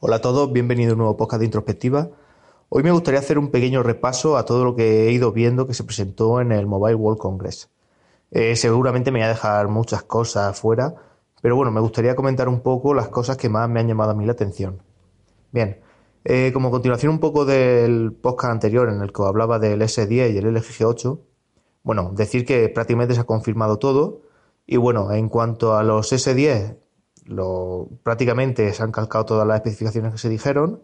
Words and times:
Hola 0.00 0.16
a 0.16 0.20
todos, 0.20 0.52
bienvenido 0.52 0.90
a 0.90 0.92
un 0.92 0.98
nuevo 0.98 1.16
podcast 1.16 1.40
de 1.40 1.46
introspectiva. 1.46 2.08
Hoy 2.68 2.84
me 2.84 2.92
gustaría 2.92 3.18
hacer 3.18 3.36
un 3.36 3.50
pequeño 3.50 3.82
repaso 3.82 4.36
a 4.36 4.44
todo 4.44 4.64
lo 4.64 4.76
que 4.76 5.08
he 5.08 5.10
ido 5.10 5.32
viendo 5.32 5.66
que 5.66 5.74
se 5.74 5.82
presentó 5.82 6.40
en 6.40 6.52
el 6.52 6.66
Mobile 6.66 6.94
World 6.94 7.18
Congress. 7.18 7.68
Eh, 8.30 8.54
seguramente 8.54 9.10
me 9.10 9.18
voy 9.18 9.24
a 9.24 9.30
dejar 9.30 9.66
muchas 9.66 10.04
cosas 10.04 10.56
fuera, 10.56 10.94
pero 11.42 11.56
bueno, 11.56 11.72
me 11.72 11.80
gustaría 11.80 12.14
comentar 12.14 12.48
un 12.48 12.60
poco 12.60 12.94
las 12.94 13.08
cosas 13.08 13.36
que 13.36 13.48
más 13.48 13.68
me 13.68 13.80
han 13.80 13.88
llamado 13.88 14.12
a 14.12 14.14
mí 14.14 14.24
la 14.24 14.34
atención. 14.34 14.80
Bien, 15.50 15.80
eh, 16.24 16.52
como 16.54 16.70
continuación 16.70 17.10
un 17.10 17.18
poco 17.18 17.44
del 17.44 18.12
podcast 18.12 18.52
anterior 18.52 18.88
en 18.90 19.02
el 19.02 19.12
que 19.12 19.22
hablaba 19.24 19.58
del 19.58 19.82
S10 19.82 20.32
y 20.32 20.38
el 20.38 20.54
LG 20.54 20.78
G8, 20.78 21.18
bueno, 21.82 22.12
decir 22.14 22.44
que 22.44 22.68
prácticamente 22.68 23.16
se 23.16 23.22
ha 23.22 23.24
confirmado 23.24 23.80
todo. 23.80 24.22
Y 24.64 24.76
bueno, 24.76 25.10
en 25.10 25.28
cuanto 25.28 25.76
a 25.76 25.82
los 25.82 26.12
S10, 26.12 26.76
lo, 27.28 27.88
prácticamente 28.02 28.72
se 28.72 28.82
han 28.82 28.92
calcado 28.92 29.24
todas 29.24 29.46
las 29.46 29.56
especificaciones 29.56 30.12
que 30.12 30.18
se 30.18 30.28
dijeron. 30.28 30.80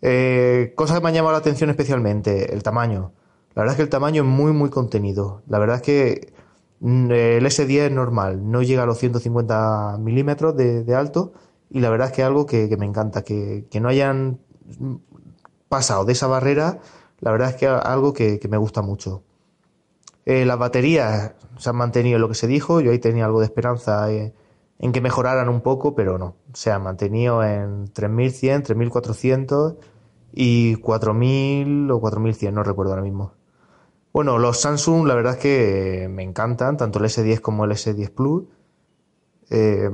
Eh, 0.00 0.72
cosas 0.76 0.98
que 0.98 1.02
me 1.02 1.08
han 1.08 1.14
llamado 1.14 1.32
la 1.32 1.38
atención 1.38 1.70
especialmente, 1.70 2.54
el 2.54 2.62
tamaño. 2.62 3.12
La 3.54 3.62
verdad 3.62 3.74
es 3.74 3.76
que 3.76 3.82
el 3.82 3.88
tamaño 3.88 4.22
es 4.22 4.28
muy, 4.28 4.52
muy 4.52 4.70
contenido. 4.70 5.42
La 5.48 5.58
verdad 5.58 5.76
es 5.76 5.82
que 5.82 6.32
mm, 6.80 7.10
el 7.10 7.46
S10 7.46 7.86
es 7.86 7.92
normal, 7.92 8.50
no 8.50 8.62
llega 8.62 8.84
a 8.84 8.86
los 8.86 8.98
150 8.98 9.98
milímetros 10.00 10.56
de, 10.56 10.94
alto 10.94 11.32
y 11.70 11.80
la 11.80 11.90
verdad 11.90 12.08
es 12.08 12.14
que 12.14 12.22
es 12.22 12.26
algo 12.26 12.46
que, 12.46 12.74
me 12.78 12.86
encanta, 12.86 13.22
que, 13.22 13.66
no 13.80 13.88
hayan 13.88 14.38
pasado 15.68 16.04
de 16.04 16.12
esa 16.12 16.26
barrera, 16.26 16.80
la 17.20 17.30
verdad 17.32 17.50
es 17.50 17.56
que 17.56 17.66
es 17.66 17.72
algo 17.72 18.12
que, 18.12 18.38
que 18.38 18.48
me 18.48 18.56
gusta 18.56 18.82
mucho. 18.82 19.22
Eh, 20.24 20.44
las 20.44 20.58
baterías 20.58 21.32
se 21.58 21.70
han 21.70 21.76
mantenido 21.76 22.18
lo 22.18 22.28
que 22.28 22.34
se 22.34 22.46
dijo, 22.46 22.80
yo 22.80 22.92
ahí 22.92 22.98
tenía 22.98 23.24
algo 23.24 23.40
de 23.40 23.46
esperanza. 23.46 24.10
Eh, 24.12 24.32
en 24.82 24.92
que 24.92 25.00
mejoraran 25.00 25.48
un 25.48 25.60
poco, 25.60 25.94
pero 25.94 26.18
no. 26.18 26.34
Se 26.52 26.72
ha 26.72 26.78
mantenido 26.78 27.42
en 27.44 27.86
3100, 27.92 28.64
3400 28.64 29.76
y 30.32 30.74
4000 30.76 31.90
o 31.90 32.00
4100, 32.00 32.54
no 32.54 32.64
recuerdo 32.64 32.92
ahora 32.92 33.02
mismo. 33.02 33.32
Bueno, 34.12 34.38
los 34.38 34.60
Samsung 34.60 35.06
la 35.06 35.14
verdad 35.14 35.34
es 35.34 35.38
que 35.38 36.08
me 36.10 36.24
encantan, 36.24 36.76
tanto 36.76 36.98
el 36.98 37.04
S10 37.04 37.40
como 37.40 37.64
el 37.64 37.70
S10 37.70 38.10
Plus. 38.10 38.44
Eh, 39.50 39.88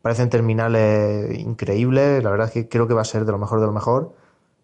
parecen 0.00 0.30
terminales 0.30 1.38
increíbles, 1.38 2.24
la 2.24 2.30
verdad 2.30 2.46
es 2.46 2.54
que 2.54 2.68
creo 2.68 2.88
que 2.88 2.94
va 2.94 3.02
a 3.02 3.04
ser 3.04 3.26
de 3.26 3.32
lo 3.32 3.38
mejor 3.38 3.60
de 3.60 3.66
lo 3.66 3.72
mejor. 3.72 4.14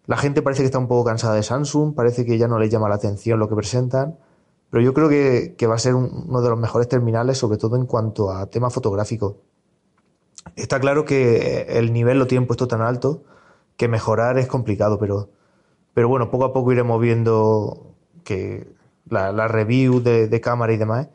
La 0.07 0.17
gente 0.17 0.41
parece 0.41 0.63
que 0.63 0.65
está 0.65 0.79
un 0.79 0.87
poco 0.87 1.05
cansada 1.05 1.35
de 1.35 1.43
Samsung, 1.43 1.93
parece 1.93 2.25
que 2.25 2.39
ya 2.39 2.47
no 2.47 2.57
les 2.57 2.71
llama 2.71 2.89
la 2.89 2.95
atención 2.95 3.37
lo 3.37 3.47
que 3.47 3.55
presentan. 3.55 4.17
Pero 4.75 4.83
yo 4.83 4.93
creo 4.93 5.07
que, 5.07 5.67
va 5.67 5.75
a 5.75 5.79
ser 5.79 5.95
un, 5.95 6.25
uno 6.27 6.41
de 6.41 6.49
los 6.49 6.59
mejores 6.59 6.89
terminales, 6.89 7.37
sobre 7.37 7.57
todo 7.57 7.77
en 7.77 7.85
cuanto 7.85 8.29
a 8.29 8.47
tema 8.47 8.69
fotográfico. 8.69 9.37
Está 10.57 10.81
claro 10.81 11.05
que 11.05 11.61
el 11.69 11.93
nivel 11.93 12.19
lo 12.19 12.27
tienen 12.27 12.45
puesto 12.45 12.67
tan 12.67 12.81
alto 12.81 13.23
que 13.77 13.87
mejorar 13.87 14.37
es 14.37 14.47
complicado, 14.47 14.99
pero, 14.99 15.29
pero 15.93 16.09
bueno, 16.09 16.29
poco 16.29 16.43
a 16.43 16.51
poco 16.51 16.73
iremos 16.73 16.99
viendo 16.99 17.93
que 18.25 18.67
la, 19.07 19.47
review 19.47 20.01
de, 20.01 20.41
cámara 20.41 20.73
y 20.73 20.77
demás. 20.77 21.07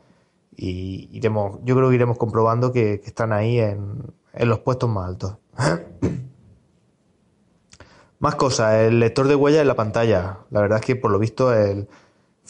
Y 0.57 1.15
iremos, 1.15 1.59
yo 1.63 1.75
creo 1.75 1.89
que 1.89 1.95
iremos 1.97 2.17
comprobando 2.17 2.71
que, 2.71 2.93
están 3.05 3.31
ahí 3.31 3.59
en, 3.59 4.11
los 4.39 4.57
puestos 4.61 4.89
más 4.89 5.07
altos. 5.07 5.37
más 8.17 8.33
cosas, 8.33 8.85
el 8.85 8.99
lector 8.99 9.27
de 9.27 9.35
huella 9.35 9.61
en 9.61 9.67
la 9.67 9.75
pantalla. 9.75 10.39
La 10.49 10.61
verdad 10.61 10.79
es 10.79 10.85
que 10.87 10.95
por 10.95 11.11
lo 11.11 11.19
visto 11.19 11.53
el, 11.53 11.87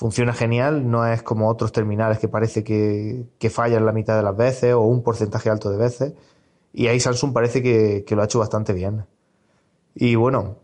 funciona 0.02 0.34
genial, 0.34 0.90
no 0.90 1.06
es 1.06 1.22
como 1.22 1.48
otros 1.48 1.72
terminales 1.72 2.18
que 2.18 2.28
parece 2.28 2.64
que, 2.64 3.28
que, 3.38 3.52
fallan 3.52 3.86
la 3.86 3.92
mitad 3.92 4.18
de 4.18 4.24
las 4.24 4.36
veces 4.36 4.74
o 4.74 4.82
un 4.82 5.04
porcentaje 5.04 5.48
alto 5.48 5.70
de 5.70 5.78
veces. 5.78 6.14
Y 6.74 6.88
ahí 6.88 7.00
Samsung 7.00 7.34
parece 7.34 7.62
que, 7.62 8.04
que, 8.04 8.16
lo 8.16 8.24
ha 8.24 8.26
hecho 8.26 8.40
bastante 8.40 8.74
bien. 8.74 9.06
Y 9.94 10.16
bueno, 10.16 10.58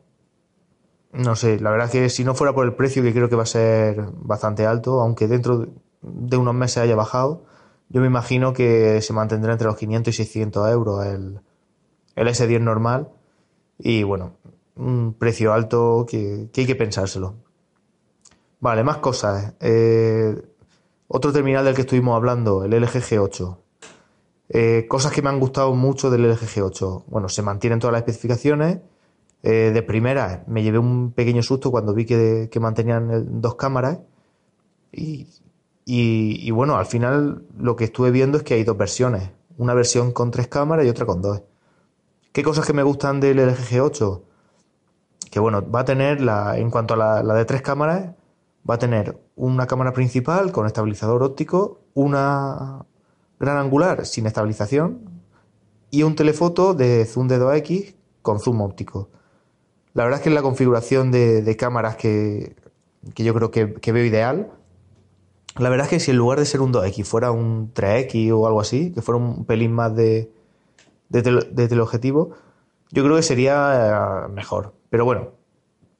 no 1.13 1.35
sé, 1.35 1.59
la 1.59 1.69
verdad 1.69 1.85
es 1.85 1.91
que 1.91 2.09
si 2.09 2.23
no 2.23 2.33
fuera 2.33 2.55
por 2.55 2.65
el 2.65 2.73
precio 2.73 3.03
que 3.03 3.13
creo 3.13 3.29
que 3.29 3.35
va 3.35 3.43
a 3.43 3.45
ser 3.45 4.07
bastante 4.13 4.65
alto, 4.65 5.01
aunque 5.01 5.27
dentro 5.27 5.67
de 6.01 6.37
unos 6.37 6.55
meses 6.55 6.77
haya 6.77 6.95
bajado, 6.95 7.43
yo 7.89 8.01
me 8.01 8.07
imagino 8.07 8.53
que 8.53 9.01
se 9.01 9.13
mantendrá 9.13 9.51
entre 9.51 9.67
los 9.67 9.77
500 9.77 10.15
y 10.15 10.17
600 10.17 10.67
euros 10.71 11.05
el, 11.05 11.41
el 12.15 12.27
S10 12.27 12.59
normal. 12.59 13.09
Y 13.77 14.01
bueno, 14.01 14.33
un 14.75 15.13
precio 15.13 15.53
alto 15.53 16.07
que, 16.09 16.49
que 16.51 16.61
hay 16.61 16.67
que 16.67 16.75
pensárselo. 16.75 17.35
Vale, 18.59 18.83
más 18.83 18.97
cosas. 18.97 19.53
Eh, 19.59 20.35
otro 21.07 21.31
terminal 21.31 21.63
del 21.63 21.75
que 21.75 21.81
estuvimos 21.81 22.15
hablando, 22.15 22.63
el 22.63 22.71
LG 22.71 23.01
G8. 23.01 23.57
Eh, 24.49 24.85
cosas 24.89 25.11
que 25.11 25.21
me 25.21 25.29
han 25.29 25.39
gustado 25.39 25.73
mucho 25.73 26.09
del 26.09 26.23
LG 26.23 26.39
G8. 26.39 27.03
Bueno, 27.07 27.29
se 27.29 27.41
mantienen 27.41 27.79
todas 27.79 27.93
las 27.93 28.01
especificaciones. 28.01 28.79
Eh, 29.43 29.71
de 29.73 29.83
primera, 29.83 30.43
me 30.47 30.63
llevé 30.63 30.79
un 30.79 31.11
pequeño 31.11 31.43
susto 31.43 31.69
cuando 31.69 31.93
vi 31.93 32.05
que, 32.05 32.49
que 32.51 32.59
mantenían 32.59 33.41
dos 33.41 33.55
cámaras. 33.55 33.99
Y, 34.91 35.27
y, 35.85 36.51
bueno, 36.51 36.77
al 36.77 36.85
final 36.87 37.45
lo 37.57 37.75
que 37.75 37.85
estuve 37.85 38.11
viendo 38.11 38.37
es 38.37 38.43
que 38.43 38.55
hay 38.55 38.63
dos 38.63 38.77
versiones. 38.77 39.29
Una 39.57 39.73
versión 39.73 40.11
con 40.11 40.31
tres 40.31 40.47
cámaras 40.47 40.85
y 40.85 40.89
otra 40.89 41.05
con 41.05 41.21
dos. 41.21 41.43
¿Qué 42.31 42.43
cosas 42.43 42.65
que 42.65 42.73
me 42.73 42.83
gustan 42.83 43.19
del 43.19 43.37
LG 43.37 43.57
G8? 43.69 44.21
Que 45.31 45.39
bueno, 45.39 45.69
va 45.69 45.81
a 45.81 45.85
tener 45.85 46.21
la, 46.21 46.57
en 46.57 46.71
cuanto 46.71 46.95
a 46.95 47.23
la 47.23 47.33
de 47.33 47.45
tres 47.45 47.61
cámaras, 47.61 48.16
va 48.69 48.75
a 48.75 48.79
tener 48.79 49.17
una 49.35 49.67
cámara 49.67 49.93
principal 49.93 50.51
con 50.51 50.65
estabilizador 50.65 51.23
óptico, 51.23 51.81
una 51.93 52.85
gran 53.39 53.57
angular 53.57 54.05
sin 54.05 54.25
estabilización 54.25 55.23
y 55.89 56.03
un 56.03 56.15
telefoto 56.15 56.73
de 56.73 57.05
zoom 57.05 57.27
de 57.27 57.39
2x 57.39 57.95
con 58.21 58.39
zoom 58.39 58.61
óptico. 58.61 59.09
La 59.93 60.03
verdad 60.03 60.19
es 60.19 60.23
que 60.23 60.29
es 60.29 60.35
la 60.35 60.41
configuración 60.41 61.11
de, 61.11 61.55
cámaras 61.57 61.95
que, 61.95 62.55
que, 63.15 63.23
yo 63.23 63.33
creo 63.33 63.51
que, 63.51 63.73
que, 63.73 63.91
veo 63.91 64.05
ideal. 64.05 64.51
La 65.57 65.69
verdad 65.69 65.85
es 65.85 65.89
que 65.89 65.99
si 65.99 66.11
en 66.11 66.17
lugar 66.17 66.39
de 66.39 66.45
ser 66.45 66.61
un 66.61 66.73
2x 66.73 67.03
fuera 67.05 67.31
un 67.31 67.73
3x 67.73 68.31
o 68.31 68.45
algo 68.45 68.61
así, 68.61 68.91
que 68.91 69.01
fuera 69.01 69.17
un 69.17 69.45
pelín 69.45 69.71
más 69.71 69.95
de, 69.95 70.31
de, 71.09 71.21
tele, 71.21 71.47
de 71.51 71.67
teleobjetivo, 71.67 72.31
yo 72.91 73.03
creo 73.03 73.15
que 73.15 73.23
sería 73.23 74.27
mejor. 74.31 74.75
Pero 74.89 75.05
bueno, 75.05 75.31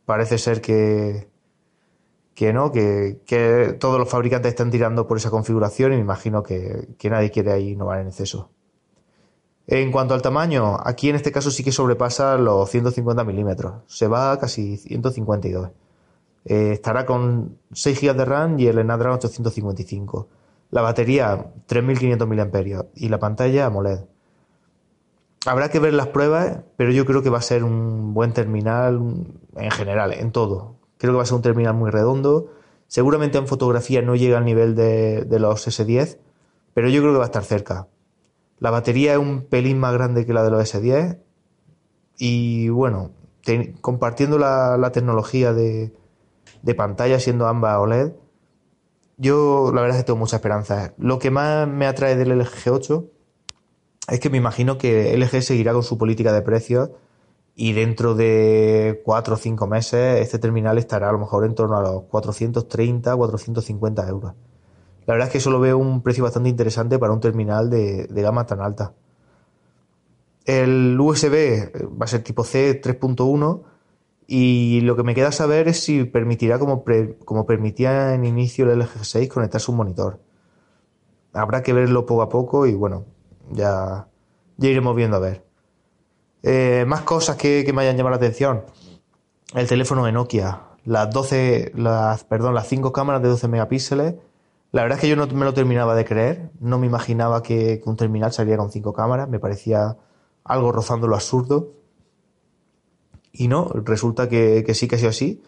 parece 0.05 0.37
ser 0.37 0.61
que, 0.61 1.27
que 2.37 2.53
no, 2.53 2.71
que, 2.71 3.21
que, 3.25 3.75
todos 3.79 3.97
los 3.97 4.07
fabricantes 4.07 4.49
están 4.49 4.69
tirando 4.69 5.07
por 5.07 5.17
esa 5.17 5.31
configuración 5.31 5.93
y 5.93 5.95
me 5.95 6.03
imagino 6.03 6.43
que, 6.43 6.89
que, 6.99 7.09
nadie 7.09 7.31
quiere 7.31 7.51
ahí 7.51 7.71
innovar 7.71 7.99
en 7.99 8.09
exceso. 8.09 8.51
En 9.65 9.91
cuanto 9.91 10.13
al 10.13 10.21
tamaño, 10.21 10.77
aquí 10.85 11.09
en 11.09 11.15
este 11.15 11.31
caso 11.31 11.49
sí 11.49 11.63
que 11.63 11.71
sobrepasa 11.71 12.37
los 12.37 12.69
150 12.69 13.23
milímetros, 13.23 13.81
se 13.87 14.07
va 14.07 14.31
a 14.31 14.37
casi 14.37 14.77
152. 14.77 15.71
Eh, 16.45 16.73
estará 16.73 17.07
con 17.07 17.57
6 17.73 18.01
GB 18.01 18.15
de 18.15 18.25
RAM 18.25 18.59
y 18.59 18.67
el 18.67 18.79
Snapdragon 18.83 19.15
855. 19.15 20.27
La 20.69 20.83
batería 20.83 21.53
3500 21.65 22.27
mAh 22.27 22.85
y 22.93 23.09
la 23.09 23.17
pantalla 23.17 23.65
AMOLED. 23.65 24.01
Habrá 25.47 25.69
que 25.69 25.79
ver 25.79 25.95
las 25.95 26.09
pruebas, 26.09 26.59
pero 26.75 26.91
yo 26.91 27.03
creo 27.07 27.23
que 27.23 27.31
va 27.31 27.39
a 27.39 27.41
ser 27.41 27.63
un 27.63 28.13
buen 28.13 28.31
terminal 28.33 29.01
en 29.55 29.71
general, 29.71 30.13
en 30.13 30.31
todo. 30.31 30.77
Creo 30.97 31.13
que 31.13 31.17
va 31.17 31.23
a 31.23 31.25
ser 31.25 31.35
un 31.35 31.41
terminal 31.41 31.73
muy 31.73 31.91
redondo. 31.91 32.51
Seguramente 32.87 33.37
en 33.37 33.47
fotografía 33.47 34.01
no 34.01 34.15
llega 34.15 34.37
al 34.37 34.45
nivel 34.45 34.75
de, 34.75 35.25
los 35.39 35.67
S10, 35.67 36.17
pero 36.73 36.89
yo 36.89 37.01
creo 37.01 37.13
que 37.13 37.19
va 37.19 37.25
a 37.25 37.27
estar 37.27 37.43
cerca. 37.43 37.87
La 38.59 38.71
batería 38.71 39.13
es 39.13 39.19
un 39.19 39.43
pelín 39.43 39.79
más 39.79 39.93
grande 39.93 40.25
que 40.25 40.33
la 40.33 40.43
de 40.43 40.51
los 40.51 40.73
S10 40.73 41.19
y 42.17 42.69
bueno, 42.69 43.11
compartiendo 43.81 44.39
la, 44.39 44.89
tecnología 44.91 45.53
de, 45.53 45.93
de, 46.63 46.75
pantalla, 46.75 47.19
siendo 47.19 47.47
ambas 47.47 47.77
OLED, 47.77 48.13
yo 49.17 49.71
la 49.73 49.81
verdad 49.81 49.97
es 49.97 50.03
que 50.03 50.07
tengo 50.07 50.19
mucha 50.19 50.37
esperanza. 50.37 50.93
Lo 50.97 51.19
que 51.19 51.29
más 51.29 51.67
me 51.67 51.85
atrae 51.85 52.15
del 52.15 52.37
LG 52.39 52.65
G8 52.65 53.09
es 54.09 54.19
que 54.19 54.29
me 54.29 54.37
imagino 54.37 54.77
que 54.77 55.15
LG 55.17 55.41
seguirá 55.41 55.73
con 55.73 55.83
su 55.83 55.97
política 55.97 56.31
de 56.33 56.41
precios 56.41 56.89
y 57.59 57.73
dentro 57.73 58.13
de 58.13 59.01
4 59.03 59.33
o 59.33 59.37
5 59.37 59.65
meses 59.67 60.21
este 60.21 60.37
terminal 60.37 60.77
estará 60.77 61.09
a 61.09 61.11
lo 61.11 61.17
mejor 61.17 61.43
en 61.43 61.55
torno 61.55 61.75
a 61.75 61.81
los 61.81 62.03
430, 62.03 63.15
450 63.15 64.07
euros. 64.07 64.33
La 65.07 65.15
verdad 65.15 65.27
es 65.27 65.31
que 65.31 65.37
eso 65.39 65.49
lo 65.49 65.59
veo 65.59 65.79
un 65.79 66.03
precio 66.03 66.23
bastante 66.23 66.49
interesante 66.49 66.99
para 66.99 67.13
un 67.13 67.19
terminal 67.19 67.71
de, 67.71 68.05
de 68.05 68.21
gama 68.21 68.45
tan 68.45 68.61
alta. 68.61 68.93
El 70.45 70.99
USB 70.99 71.89
va 71.99 72.05
a 72.05 72.07
ser 72.07 72.23
tipo 72.23 72.43
C 72.43 72.79
3.1 72.79 73.63
y 74.27 74.81
lo 74.81 74.95
que 74.95 75.01
me 75.01 75.15
queda 75.15 75.31
saber 75.31 75.67
es 75.67 75.79
si 75.79 76.03
permitirá, 76.03 76.59
como, 76.59 76.85
como 77.25 77.47
permitía 77.47 78.13
en 78.13 78.23
inicio 78.23 78.71
el 78.71 78.79
LG 78.79 79.03
6, 79.03 79.29
conectarse 79.29 79.71
un 79.71 79.77
monitor. 79.77 80.19
Habrá 81.33 81.63
que 81.63 81.73
verlo 81.73 82.05
poco 82.05 82.21
a 82.21 82.29
poco 82.29 82.67
y 82.67 82.75
bueno, 82.75 83.05
ya, 83.51 84.09
ya 84.57 84.69
iremos 84.69 84.95
viendo 84.95 85.17
a 85.17 85.21
ver. 85.21 85.46
Eh, 86.43 86.85
más 86.87 87.01
cosas 87.01 87.35
que, 87.35 87.69
me 87.73 87.81
hayan 87.81 87.97
llamado 87.97 88.11
la 88.11 88.17
atención. 88.17 88.63
El 89.53 89.67
teléfono 89.67 90.05
de 90.05 90.11
Nokia. 90.11 90.61
Las 90.85 91.09
12, 91.09 91.73
las, 91.75 92.23
perdón, 92.23 92.53
las 92.53 92.67
5 92.67 92.91
cámaras 92.91 93.21
de 93.21 93.29
12 93.29 93.47
megapíxeles. 93.47 94.15
La 94.71 94.83
verdad 94.83 94.97
es 94.97 95.01
que 95.01 95.09
yo 95.09 95.15
no 95.15 95.27
me 95.27 95.45
lo 95.45 95.53
terminaba 95.53 95.95
de 95.95 96.05
creer. 96.05 96.51
No 96.59 96.77
me 96.79 96.87
imaginaba 96.87 97.43
que, 97.43 97.81
un 97.85 97.95
terminal 97.95 98.31
saliera 98.31 98.59
con 98.59 98.71
5 98.71 98.93
cámaras. 98.93 99.27
Me 99.29 99.39
parecía 99.39 99.97
algo 100.43 100.71
rozando 100.71 101.07
lo 101.07 101.15
absurdo. 101.15 101.71
Y 103.31 103.47
no, 103.47 103.69
resulta 103.73 104.29
que, 104.29 104.65
sí 104.73 104.87
que 104.87 104.95
ha 104.95 104.99
sido 104.99 105.09
así. 105.09 105.43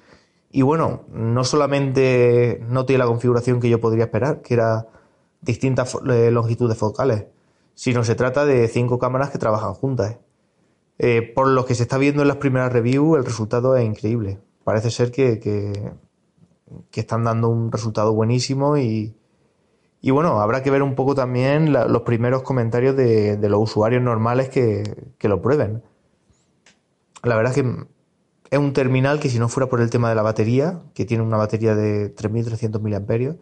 Y 0.52 0.64
bueno, 0.64 1.04
no 1.12 1.44
solamente 1.44 2.64
no 2.68 2.86
tiene 2.86 3.00
la 3.00 3.06
configuración 3.06 3.60
que 3.60 3.70
yo 3.70 3.80
podría 3.80 4.06
esperar, 4.06 4.42
que 4.42 4.56
era 4.56 4.88
distintas 5.42 5.96
eh, 6.10 6.32
longitudes 6.32 6.78
focales, 6.78 7.26
sino 7.76 8.04
se 8.04 8.16
trata 8.16 8.46
de 8.46 8.68
cinco 8.68 9.00
cámaras 9.00 9.30
que 9.30 9.38
trabajan 9.38 9.74
juntas. 9.74 10.18
Eh, 11.00 11.32
por 11.34 11.48
lo 11.48 11.66
que 11.66 11.76
se 11.76 11.84
está 11.84 11.98
viendo 11.98 12.22
en 12.22 12.28
las 12.28 12.38
primeras 12.38 12.74
reviews, 12.74 13.18
el 13.18 13.26
resultado 13.26 13.76
es 13.78 13.86
increíble. 13.86 14.40
Parece 14.66 14.92
ser 14.92 15.12
que, 15.12 15.40
que, 15.40 17.00
están 17.00 17.24
dando 17.24 17.48
un 17.50 17.72
resultado 17.72 18.14
buenísimo 18.14 18.78
y, 18.78 19.16
y, 20.02 20.12
bueno, 20.12 20.42
habrá 20.42 20.62
que 20.62 20.70
ver 20.70 20.84
un 20.84 20.96
poco 20.96 21.16
también 21.16 21.72
los 21.72 22.02
primeros 22.02 22.44
comentarios 22.44 22.96
de, 22.98 23.40
los 23.50 23.62
usuarios 23.62 24.04
normales 24.04 24.50
que, 24.50 24.84
que 25.18 25.30
lo 25.30 25.42
prueben. 25.42 25.84
La 27.24 27.38
verdad 27.38 27.58
es 27.58 27.64
que 27.64 27.88
es 28.52 28.60
un 28.60 28.74
terminal 28.74 29.20
que 29.20 29.30
si 29.30 29.40
no 29.40 29.48
fuera 29.48 29.70
por 29.70 29.80
el 29.80 29.90
tema 29.90 30.10
de 30.10 30.16
la 30.16 30.22
batería, 30.22 30.82
que 30.94 31.06
tiene 31.06 31.24
una 31.24 31.38
batería 31.38 31.76
de 31.76 32.14
3.300 32.14 32.82
mAh, 32.82 33.38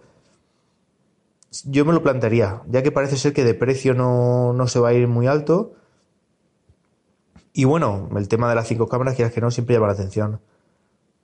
yo 1.65 1.85
me 1.85 1.93
lo 1.93 2.03
plantearía, 2.03 2.61
ya 2.67 2.83
que 2.83 2.91
parece 2.91 3.17
ser 3.17 3.33
que 3.33 3.43
de 3.43 3.53
precio 3.55 3.95
no, 3.95 4.53
no 4.53 4.67
se 4.67 4.79
va 4.79 4.89
a 4.89 4.93
ir 4.93 5.07
muy 5.07 5.25
alto. 5.25 5.73
Y 7.57 7.65
bueno, 7.65 8.07
el 8.15 8.27
tema 8.27 8.49
de 8.49 8.53
las 8.53 8.67
cinco 8.67 8.87
cámaras, 8.87 9.15
quieras 9.15 9.33
que 9.33 9.41
no, 9.41 9.49
siempre 9.49 9.73
llama 9.73 9.87
la 9.87 9.93
atención. 9.93 10.39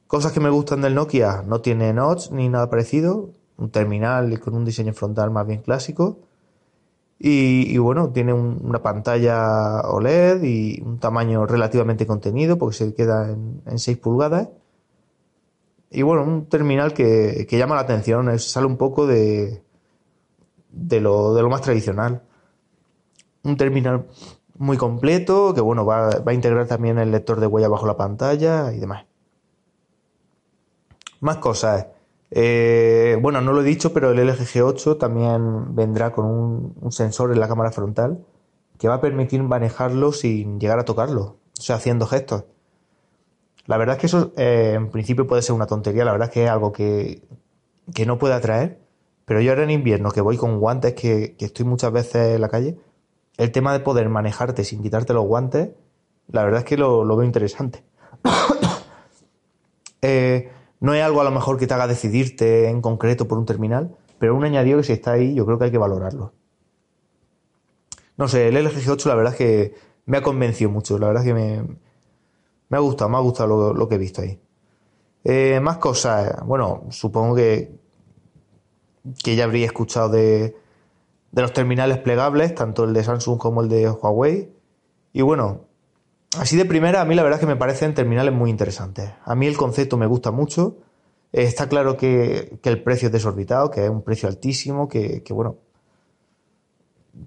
Cosas 0.07 0.31
que 0.31 0.39
me 0.39 0.49
gustan 0.49 0.81
del 0.81 0.95
Nokia, 0.95 1.43
no 1.43 1.61
tiene 1.61 1.93
notch 1.93 2.31
ni 2.31 2.49
nada 2.49 2.71
parecido. 2.71 3.29
Un 3.57 3.69
terminal 3.69 4.39
con 4.39 4.55
un 4.55 4.65
diseño 4.65 4.93
frontal 4.93 5.29
más 5.29 5.45
bien 5.45 5.61
clásico. 5.61 6.21
Y, 7.19 7.77
bueno, 7.77 8.09
tiene 8.09 8.33
un, 8.33 8.59
una 8.63 8.81
pantalla 8.81 9.81
OLED 9.81 10.41
y 10.41 10.81
un 10.81 10.97
tamaño 10.97 11.45
relativamente 11.45 12.07
contenido 12.07 12.57
porque 12.57 12.77
se 12.77 12.95
queda 12.95 13.29
en, 13.29 13.61
en 13.67 13.77
6 13.77 13.99
pulgadas. 13.99 14.49
Y 15.91 16.01
bueno, 16.01 16.23
un 16.23 16.47
terminal 16.47 16.95
que, 16.95 17.45
que 17.47 17.59
llama 17.59 17.75
la 17.75 17.81
atención, 17.81 18.39
sale 18.39 18.65
un 18.65 18.77
poco 18.77 19.05
de, 19.05 19.61
de 20.71 20.99
lo, 20.99 21.35
de 21.35 21.43
lo 21.43 21.49
más 21.51 21.61
tradicional. 21.61 22.23
Un 23.43 23.55
terminal 23.55 24.07
muy 24.57 24.77
completo 24.77 25.53
que 25.53 25.61
bueno 25.61 25.85
va, 25.85 26.09
va, 26.19 26.31
a 26.31 26.33
integrar 26.33 26.67
también 26.67 26.97
el 26.99 27.11
lector 27.11 27.39
de 27.39 27.47
huella 27.47 27.67
bajo 27.67 27.87
la 27.87 27.97
pantalla 27.97 28.73
y 28.73 28.79
demás. 28.79 29.05
Más 31.19 31.37
cosas. 31.37 31.87
Eh, 32.35 33.17
bueno, 33.21 33.41
no 33.41 33.53
lo 33.53 33.61
he 33.61 33.63
dicho, 33.63 33.93
pero 33.93 34.11
el 34.11 34.17
LG 34.17 34.39
G8 34.39 34.97
también 34.97 35.75
vendrá 35.75 36.11
con 36.11 36.25
un, 36.25 36.91
sensor 36.91 37.31
en 37.31 37.39
la 37.39 37.47
cámara 37.47 37.71
frontal 37.71 38.25
que 38.79 38.87
va 38.87 38.95
a 38.95 39.01
permitir 39.01 39.43
manejarlo 39.43 40.11
sin 40.11 40.59
llegar 40.59 40.79
a 40.79 40.85
tocarlo, 40.85 41.37
o 41.57 41.61
sea, 41.61 41.75
haciendo 41.75 42.07
gestos. 42.07 42.45
La 43.67 43.77
verdad 43.77 43.95
es 43.95 44.01
que 44.01 44.07
eso 44.07 44.33
eh, 44.35 44.73
en 44.75 44.89
principio 44.89 45.27
puede 45.27 45.43
ser 45.43 45.55
una 45.55 45.67
tontería, 45.67 46.05
la 46.05 46.11
verdad 46.11 46.29
es 46.29 46.33
que 46.33 46.43
es 46.45 46.49
algo 46.49 46.73
que, 46.73 47.21
que 47.93 48.05
no 48.07 48.17
puede 48.17 48.33
atraer, 48.33 48.79
pero 49.25 49.39
yo 49.39 49.51
ahora 49.51 49.63
en 49.63 49.69
invierno, 49.69 50.11
que 50.11 50.21
voy 50.21 50.35
con 50.37 50.59
guantes, 50.59 50.93
que, 50.95 51.35
que, 51.37 51.45
estoy 51.45 51.65
muchas 51.65 51.91
veces 51.91 52.35
en 52.35 52.41
la 52.41 52.49
calle, 52.49 52.79
el 53.37 53.51
tema 53.51 53.73
de 53.73 53.79
poder 53.79 54.09
manejarte 54.09 54.63
sin 54.63 54.81
quitarte 54.81 55.13
los 55.13 55.25
guantes, 55.25 55.71
la 56.27 56.43
verdad 56.43 56.59
es 56.59 56.65
que 56.65 56.77
lo, 56.77 57.05
veo 57.05 57.23
interesante. 57.23 57.83
eh, 60.01 60.51
no 60.79 60.93
es 60.93 61.03
algo 61.03 61.21
a 61.21 61.23
lo 61.23 61.31
mejor 61.31 61.57
que 61.57 61.67
te 61.67 61.73
haga 61.73 61.87
decidirte 61.87 62.67
en 62.67 62.81
concreto 62.81 63.27
por 63.27 63.37
un 63.37 63.45
terminal, 63.45 63.95
pero 64.19 64.35
un 64.35 64.43
añadido 64.43 64.77
que 64.77 64.83
si 64.83 64.93
está 64.93 65.13
ahí, 65.13 65.33
yo 65.33 65.45
creo 65.45 65.57
que 65.57 65.65
hay 65.65 65.71
que 65.71 65.77
valorarlo. 65.77 66.33
No 68.17 68.27
sé, 68.27 68.49
el 68.49 68.55
LG 68.55 68.85
G8 68.85 69.05
la 69.07 69.15
verdad 69.15 69.33
es 69.33 69.37
que 69.37 69.75
me 70.05 70.17
ha 70.17 70.21
convencido 70.21 70.69
mucho, 70.69 70.99
la 70.99 71.07
verdad 71.07 71.23
es 71.23 71.27
que 71.27 71.33
me, 71.33 71.63
me 72.69 72.77
ha 72.77 72.79
gustado, 72.79 73.09
me 73.09 73.17
ha 73.17 73.21
gustado 73.21 73.49
lo, 73.49 73.73
lo 73.73 73.87
que 73.87 73.95
he 73.95 73.97
visto 73.97 74.21
ahí. 74.21 74.39
Eh, 75.23 75.59
más 75.61 75.77
cosas, 75.77 76.45
bueno, 76.45 76.83
supongo 76.89 77.35
que, 77.35 77.79
que 79.23 79.35
ya 79.35 79.45
habría 79.45 79.65
escuchado 79.65 80.09
de, 80.09 80.55
de 81.33 81.41
los 81.41 81.51
terminales 81.51 81.97
plegables, 81.97 82.55
tanto 82.55 82.85
el 82.85 82.93
de 82.93 83.03
Samsung 83.03 83.37
como 83.37 83.61
el 83.61 83.67
de 83.67 83.89
Huawei. 83.89 84.53
Y 85.11 85.23
bueno, 85.23 85.65
así 86.37 86.55
de 86.55 86.63
primera, 86.63 87.01
a 87.01 87.05
mí 87.05 87.15
la 87.15 87.23
verdad 87.23 87.39
es 87.39 87.41
que 87.41 87.51
me 87.51 87.57
parecen 87.57 87.93
terminales 87.93 88.33
muy 88.33 88.49
interesantes. 88.49 89.11
A 89.25 89.35
mí 89.35 89.47
el 89.47 89.57
concepto 89.57 89.97
me 89.97 90.05
gusta 90.05 90.31
mucho. 90.31 90.77
Está 91.31 91.67
claro 91.67 91.97
que, 91.97 92.59
que 92.61 92.69
el 92.69 92.83
precio 92.83 93.07
es 93.07 93.11
desorbitado, 93.11 93.71
que 93.71 93.83
es 93.83 93.89
un 93.89 94.03
precio 94.03 94.29
altísimo, 94.29 94.87
que, 94.87 95.23
que, 95.23 95.33
bueno, 95.33 95.57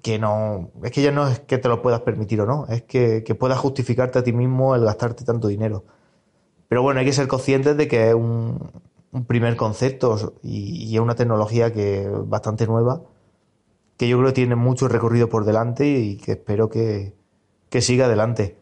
que 0.02 0.20
no, 0.20 0.70
es 0.84 0.92
que 0.92 1.02
ya 1.02 1.10
no 1.10 1.26
es 1.26 1.40
que 1.40 1.58
te 1.58 1.68
lo 1.68 1.82
puedas 1.82 2.00
permitir 2.02 2.40
o 2.40 2.46
no, 2.46 2.66
es 2.68 2.82
que, 2.82 3.24
que 3.24 3.34
puedas 3.34 3.58
justificarte 3.58 4.20
a 4.20 4.22
ti 4.22 4.32
mismo 4.32 4.76
el 4.76 4.84
gastarte 4.84 5.24
tanto 5.24 5.48
dinero. 5.48 5.84
Pero 6.68 6.82
bueno, 6.82 7.00
hay 7.00 7.06
que 7.06 7.12
ser 7.12 7.26
conscientes 7.26 7.76
de 7.76 7.88
que 7.88 8.08
es 8.10 8.14
un, 8.14 8.70
primer 9.26 9.56
concepto 9.56 10.34
y, 10.42 10.94
es 10.94 11.00
una 11.00 11.14
tecnología 11.14 11.72
que 11.72 12.08
bastante 12.26 12.66
nueva, 12.66 13.02
que 13.96 14.08
yo 14.08 14.18
creo 14.18 14.28
que 14.28 14.34
tiene 14.34 14.56
mucho 14.56 14.88
recorrido 14.88 15.28
por 15.28 15.44
delante 15.44 15.86
y 15.86 16.16
que 16.16 16.32
espero 16.32 16.68
que, 16.68 17.14
que 17.68 17.80
siga 17.80 18.06
adelante. 18.06 18.58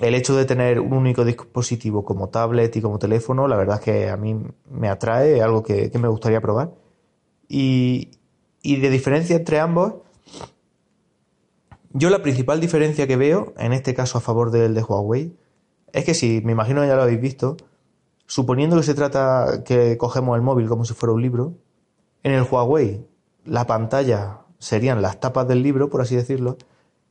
El 0.00 0.14
hecho 0.14 0.34
de 0.36 0.44
tener 0.44 0.80
un 0.80 0.92
único 0.94 1.24
dispositivo 1.24 2.04
como 2.04 2.28
tablet 2.28 2.74
y 2.76 2.80
como 2.80 2.98
teléfono, 2.98 3.46
la 3.48 3.56
verdad 3.56 3.76
es 3.76 3.84
que 3.84 4.10
a 4.10 4.16
mí 4.16 4.36
me 4.70 4.88
atrae, 4.88 5.36
es 5.36 5.42
algo 5.42 5.62
que, 5.62 5.90
que 5.90 5.98
me 5.98 6.08
gustaría 6.08 6.40
probar. 6.40 6.72
Y, 7.48 8.10
y 8.62 8.80
de 8.80 8.90
diferencia 8.90 9.36
entre 9.36 9.60
ambos, 9.60 9.94
yo 11.92 12.10
la 12.10 12.22
principal 12.22 12.60
diferencia 12.60 13.06
que 13.06 13.16
veo, 13.16 13.52
en 13.58 13.72
este 13.72 13.94
caso 13.94 14.18
a 14.18 14.20
favor 14.20 14.50
del 14.50 14.74
de 14.74 14.82
Huawei, 14.82 15.36
es 15.92 16.04
que 16.04 16.14
si, 16.14 16.40
me 16.42 16.52
imagino 16.52 16.84
ya 16.84 16.96
lo 16.96 17.02
habéis 17.02 17.20
visto, 17.20 17.56
Suponiendo 18.32 18.76
que 18.76 18.82
se 18.82 18.94
trata 18.94 19.62
que 19.62 19.98
cogemos 19.98 20.36
el 20.36 20.42
móvil 20.42 20.66
como 20.66 20.86
si 20.86 20.94
fuera 20.94 21.12
un 21.12 21.20
libro, 21.20 21.52
en 22.22 22.32
el 22.32 22.46
Huawei 22.50 23.06
la 23.44 23.66
pantalla 23.66 24.41
serían 24.62 25.02
las 25.02 25.20
tapas 25.20 25.48
del 25.48 25.62
libro, 25.62 25.90
por 25.90 26.00
así 26.00 26.14
decirlo, 26.14 26.56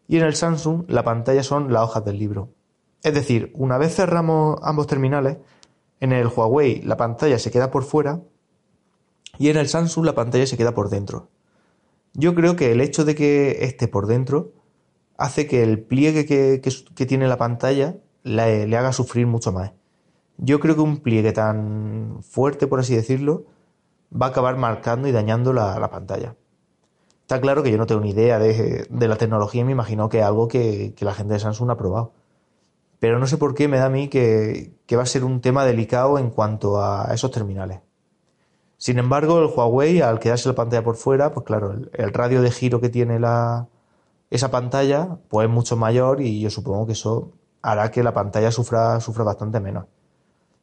y 0.08 0.18
en 0.18 0.24
el 0.24 0.36
Samsung 0.36 0.86
la 0.88 1.04
pantalla 1.04 1.44
son 1.44 1.72
las 1.72 1.84
hojas 1.84 2.06
del 2.06 2.18
libro. 2.18 2.50
Es 3.04 3.14
decir, 3.14 3.52
una 3.56 3.78
vez 3.78 3.96
cerramos 3.96 4.60
ambos 4.64 4.88
terminales, 4.88 5.38
en 6.00 6.14
el 6.14 6.28
Huawei 6.28 6.82
la 6.82 6.98
pantalla 6.98 7.38
se 7.40 7.52
queda 7.52 7.72
por 7.72 7.84
fuera 7.84 8.22
y 9.38 9.50
en 9.50 9.58
el 9.58 9.68
Samsung 9.68 10.06
la 10.06 10.16
pantalla 10.16 10.48
se 10.48 10.58
queda 10.58 10.74
por 10.74 10.90
dentro. 10.90 11.30
Yo 12.14 12.36
creo 12.36 12.56
que 12.56 12.72
el 12.72 12.82
hecho 12.82 13.06
de 13.06 13.16
que 13.16 13.66
esté 13.66 13.88
por 13.88 14.08
dentro 14.08 14.54
hace 15.18 15.48
que 15.48 15.64
el 15.64 15.84
pliegue 15.84 16.26
que, 16.26 17.06
tiene 17.06 17.28
la 17.28 17.38
pantalla 17.38 17.98
le, 18.24 18.68
le 18.68 18.78
haga 18.78 18.94
sufrir 18.94 19.28
mucho 19.28 19.52
más 19.52 19.74
yo 20.42 20.60
creo 20.60 20.76
que 20.76 20.82
un 20.82 20.98
pliegue 20.98 21.32
tan 21.32 22.18
fuerte, 22.24 22.68
por 22.68 22.80
así 22.80 22.96
decirlo, 22.96 23.46
va 24.12 24.28
a 24.28 24.30
acabar 24.30 24.58
marcando 24.58 25.08
y 25.08 25.12
dañando 25.12 25.54
la 25.54 25.90
pantalla. 25.92 26.36
Está 27.32 27.40
claro 27.40 27.64
que 27.64 27.72
yo 27.72 27.78
no 27.78 27.86
tengo 27.86 28.02
ni 28.02 28.10
idea 28.10 28.40
de, 28.40 28.90
la 28.90 29.16
tecnología 29.16 29.62
y 29.62 29.64
me 29.64 29.72
imagino 29.72 30.10
que 30.10 30.20
es 30.20 30.26
algo 30.26 30.50
que, 30.50 30.94
la 31.00 31.14
gente 31.14 31.36
de 31.36 31.40
Samsung 31.40 31.72
ha 31.72 31.78
probado. 31.78 32.12
Pero 33.00 33.20
no 33.20 33.26
sé 33.26 33.38
por 33.38 33.56
qué 33.56 33.70
me 33.70 33.78
da 33.78 33.86
a 33.86 33.90
mí 33.90 34.10
que, 34.10 34.74
va 34.98 35.04
a 35.04 35.06
ser 35.06 35.24
un 35.24 35.40
tema 35.40 35.64
delicado 35.64 36.20
en 36.20 36.30
cuanto 36.30 36.84
a 36.84 37.08
esos 37.14 37.32
terminales. 37.32 37.80
Sin 38.76 39.00
embargo, 39.00 39.40
el 39.40 39.46
Huawei, 39.46 40.02
al 40.02 40.20
quedarse 40.20 40.50
la 40.50 40.56
pantalla 40.56 40.84
por 40.84 40.98
fuera, 40.98 41.32
pues 41.32 41.46
claro, 41.46 41.74
el, 41.94 42.14
radio 42.14 42.42
de 42.42 42.52
giro 42.52 42.82
que 42.82 42.90
tiene 42.90 43.18
la, 43.18 43.70
esa 44.30 44.52
pantalla, 44.52 45.18
pues 45.30 45.48
es 45.48 45.54
mucho 45.54 45.78
mayor 45.78 46.20
y 46.20 46.42
yo 46.42 46.50
supongo 46.50 46.86
que 46.86 46.92
eso 46.92 47.32
hará 47.62 47.92
que 47.92 48.04
la 48.04 48.14
pantalla 48.14 48.52
sufra, 48.52 49.00
sufra 49.00 49.24
bastante 49.24 49.62
menos. 49.62 49.86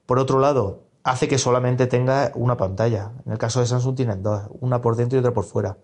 Por 0.05 0.19
otro 0.19 0.39
lado, 0.39 0.83
hace 1.03 1.29
que 1.29 1.39
solamente 1.39 1.87
tenga 1.87 2.31
una 2.35 2.59
pantalla. 2.59 3.13
En 3.25 3.33
el 3.33 3.39
caso 3.39 3.61
de 3.61 3.67
Samsung 3.67 3.97
tienen 3.97 4.23
dos, 4.23 4.43
una 4.61 4.83
por 4.83 4.97
dentro 4.97 5.17
y 5.17 5.21
otra 5.21 5.33
por 5.33 5.45
fuera. 5.45 5.79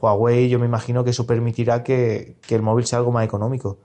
Huawei 0.00 0.48
yo 0.48 0.58
me 0.58 0.66
imagino 0.66 1.04
que 1.04 1.10
eso 1.10 1.26
permitirá 1.26 1.82
que, 1.82 2.36
que 2.46 2.54
el 2.54 2.62
móvil 2.62 2.86
sea 2.86 2.98
algo 2.98 3.12
más 3.12 3.24
económico. 3.24 3.78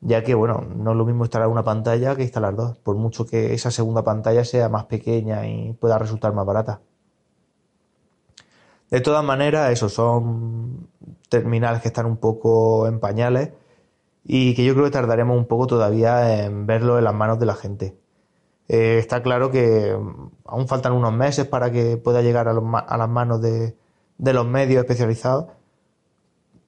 Ya 0.00 0.22
que, 0.24 0.34
bueno, 0.34 0.66
no 0.76 0.92
es 0.92 0.96
lo 0.96 1.04
mismo 1.04 1.24
instalar 1.24 1.48
una 1.48 1.64
pantalla 1.64 2.16
que 2.16 2.22
instalar 2.22 2.56
dos, 2.56 2.78
por 2.78 2.96
mucho 2.96 3.26
que 3.26 3.54
esa 3.54 3.70
segunda 3.70 4.02
pantalla 4.02 4.44
sea 4.44 4.68
más 4.68 4.86
pequeña 4.86 5.46
y 5.46 5.74
pueda 5.74 5.98
resultar 5.98 6.32
más 6.32 6.46
barata. 6.46 6.80
De 8.90 9.00
todas 9.00 9.24
maneras, 9.24 9.70
esos 9.70 9.92
son 9.92 10.88
terminales 11.28 11.80
que 11.82 11.88
están 11.88 12.06
un 12.06 12.16
poco 12.16 12.88
en 12.88 12.98
pañales 12.98 13.50
y 14.24 14.54
que 14.54 14.64
yo 14.64 14.74
creo 14.74 14.86
que 14.86 14.90
tardaremos 14.90 15.36
un 15.36 15.46
poco 15.46 15.66
todavía 15.66 16.44
en 16.44 16.66
verlo 16.66 16.98
en 16.98 17.04
las 17.04 17.14
manos 17.14 17.38
de 17.38 17.46
la 17.46 17.54
gente. 17.54 17.96
Eh, 18.68 18.98
está 18.98 19.22
claro 19.22 19.50
que 19.50 19.96
aún 20.44 20.68
faltan 20.68 20.92
unos 20.92 21.12
meses 21.12 21.46
para 21.46 21.70
que 21.72 21.96
pueda 21.98 22.22
llegar 22.22 22.48
a, 22.48 22.52
las 22.52 23.08
manos 23.08 23.42
de, 23.42 23.76
los 24.20 24.46
medios 24.46 24.82
especializados 24.82 25.46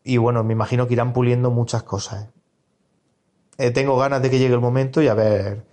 y 0.05 0.17
bueno, 0.17 0.43
me 0.43 0.53
imagino 0.53 0.87
que 0.87 0.95
irán 0.95 1.13
puliendo 1.13 1.51
muchas 1.51 1.83
cosas. 1.83 2.29
Eh, 3.59 3.71
tengo 3.71 3.97
ganas 3.97 4.23
de 4.23 4.31
que 4.31 4.39
llegue 4.39 4.55
el 4.55 4.61
momento 4.61 5.03
y 5.03 5.09
a 5.09 5.15
ver 5.15 5.65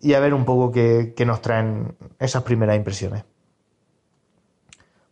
y 0.00 0.14
a 0.14 0.20
ver 0.20 0.32
un 0.32 0.44
poco 0.44 0.70
qué, 0.70 1.12
nos 1.26 1.42
traen 1.42 1.96
esas 2.18 2.44
primeras 2.44 2.76
impresiones. 2.76 3.24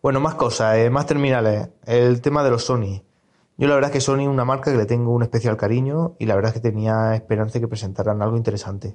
Bueno, 0.01 0.21
más 0.21 0.37
cosas, 0.37 0.77
eh, 0.79 0.91
más 0.91 1.07
terminales. 1.07 1.69
El 1.85 2.21
tema 2.21 2.45
de 2.45 2.51
los 2.51 2.65
Sony. 2.65 3.03
Yo 3.59 3.67
la 3.67 3.75
verdad 3.75 3.91
es 3.91 3.95
que 3.95 4.01
Sony 4.01 4.21
es 4.21 4.29
una 4.29 4.45
marca 4.45 4.71
que 4.71 4.79
le 4.79 4.87
tengo 4.87 5.13
un 5.13 5.23
especial 5.23 5.57
cariño 5.57 6.15
y 6.19 6.27
la 6.27 6.37
verdad 6.37 6.51
es 6.51 6.55
que 6.55 6.71
tenía 6.71 7.15
esperanza 7.15 7.55
de 7.55 7.61
que 7.61 7.69
presentaran 7.69 8.23
algo 8.23 8.37
interesante. 8.37 8.95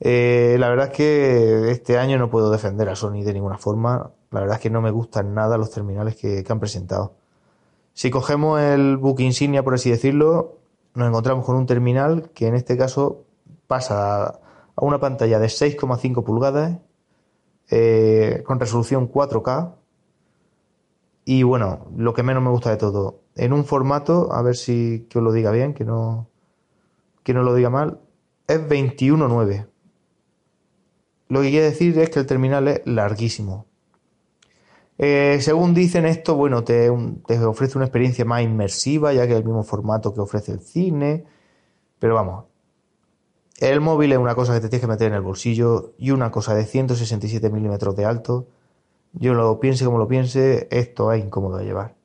Eh, 0.00 0.56
la 0.58 0.68
verdad 0.68 0.88
es 0.88 0.92
que 0.92 1.70
este 1.70 1.98
año 1.98 2.18
no 2.18 2.30
puedo 2.30 2.50
defender 2.50 2.88
a 2.88 2.96
Sony 2.96 3.22
de 3.24 3.32
ninguna 3.32 3.58
forma. 3.58 4.12
La 4.30 4.40
verdad 4.40 4.56
es 4.56 4.62
que 4.62 4.70
no 4.70 4.80
me 4.80 4.90
gustan 4.90 5.34
nada 5.34 5.58
los 5.58 5.70
terminales 5.70 6.16
que, 6.16 6.44
han 6.48 6.60
presentado. 6.60 7.14
Si 7.94 8.10
cogemos 8.10 8.60
el 8.60 8.96
book 8.96 9.20
insignia, 9.20 9.64
por 9.64 9.74
así 9.74 9.90
decirlo, 9.90 10.58
nos 10.94 11.08
encontramos 11.08 11.44
con 11.44 11.56
un 11.56 11.66
terminal 11.66 12.30
que 12.30 12.46
en 12.46 12.54
este 12.54 12.76
caso 12.76 13.24
pasa 13.66 14.26
a 14.26 14.40
una 14.84 15.00
pantalla 15.00 15.38
de 15.38 15.48
6,5 15.48 16.22
pulgadas 16.24 16.78
eh, 17.70 18.42
con 18.46 18.60
resolución 18.60 19.10
4K. 19.10 19.74
Y 21.24 21.42
bueno, 21.42 21.86
lo 21.96 22.14
que 22.14 22.22
menos 22.22 22.42
me 22.42 22.50
gusta 22.50 22.70
de 22.70 22.76
todo, 22.76 23.20
en 23.34 23.52
un 23.52 23.64
formato, 23.64 24.32
a 24.32 24.40
ver 24.42 24.56
si 24.56 25.06
que 25.10 25.18
os 25.18 25.24
lo 25.24 25.32
diga 25.32 25.50
bien, 25.50 25.74
que 25.74 25.84
no, 25.84 26.28
que 27.22 27.34
no 27.34 27.42
lo 27.42 27.54
diga 27.54 27.68
mal, 27.68 28.00
es 28.46 28.60
21.9. 28.66 29.66
Lo 31.28 31.42
que 31.42 31.50
quiere 31.50 31.66
decir 31.66 31.98
es 31.98 32.10
que 32.10 32.20
el 32.20 32.26
terminal 32.26 32.68
es 32.68 32.82
larguísimo. 32.86 33.66
Eh, 34.98 35.38
según 35.40 35.74
dicen 35.74 36.06
esto, 36.06 36.34
bueno, 36.34 36.64
te, 36.64 36.90
te, 37.26 37.38
ofrece 37.44 37.78
una 37.78 37.84
experiencia 37.84 38.24
más 38.24 38.42
inmersiva, 38.42 39.12
ya 39.12 39.26
que 39.26 39.32
es 39.34 39.38
el 39.38 39.44
mismo 39.44 39.62
formato 39.62 40.12
que 40.12 40.20
ofrece 40.20 40.52
el 40.52 40.60
cine. 40.60 41.24
Pero 41.98 42.14
vamos, 42.14 42.44
el 43.60 43.80
móvil 43.80 44.12
es 44.12 44.18
una 44.18 44.36
cosa 44.36 44.54
que 44.54 44.60
te 44.60 44.68
tienes 44.68 44.82
que 44.82 44.86
meter 44.86 45.08
en 45.08 45.14
el 45.14 45.20
bolsillo 45.20 45.94
y 45.98 46.12
una 46.12 46.30
cosa 46.30 46.54
de 46.54 46.64
167 46.64 47.50
milímetros 47.50 47.96
de 47.96 48.04
alto. 48.04 48.46
Yo 49.12 49.34
lo 49.34 49.58
piense 49.58 49.84
como 49.84 49.98
lo 49.98 50.06
piense, 50.06 50.68
esto 50.70 51.12
es 51.12 51.24
incómodo 51.24 51.56
de 51.58 51.64
llevar. 51.64 51.96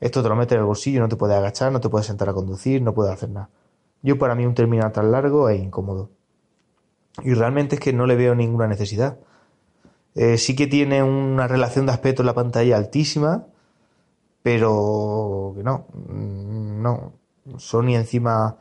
Esto 0.00 0.22
te 0.22 0.28
lo 0.28 0.36
metes 0.36 0.52
en 0.52 0.60
el 0.60 0.66
bolsillo, 0.66 1.00
no 1.00 1.08
te 1.08 1.16
puedes 1.16 1.36
agachar, 1.36 1.72
no 1.72 1.80
te 1.80 1.88
puedes 1.88 2.06
sentar 2.06 2.28
a 2.28 2.34
conducir, 2.34 2.82
no 2.82 2.94
puedes 2.94 3.14
hacer 3.14 3.30
nada. 3.30 3.50
Yo 4.02 4.18
para 4.18 4.34
mí 4.34 4.44
un 4.46 4.54
terminal 4.54 4.92
tan 4.92 5.10
largo 5.10 5.48
es 5.48 5.60
incómodo. 5.60 6.10
Y 7.22 7.34
realmente 7.34 7.76
es 7.76 7.80
que 7.80 7.92
no 7.92 8.06
le 8.06 8.16
veo 8.16 8.34
ninguna 8.34 8.66
necesidad. 8.66 9.18
Eh, 10.14 10.38
sí 10.38 10.56
que 10.56 10.66
tiene 10.66 11.02
una 11.02 11.46
relación 11.46 11.86
de 11.86 11.92
aspecto 11.92 12.22
en 12.22 12.26
la 12.26 12.34
pantalla 12.34 12.76
altísima, 12.76 13.46
pero 14.42 15.54
no, 15.62 15.86
mm, 16.08 16.82
no. 16.82 17.12
Sony 17.58 17.94
encima 17.96 18.56